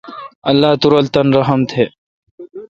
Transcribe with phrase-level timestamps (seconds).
[0.49, 1.75] اللہ تو رل تان رحم تھ۔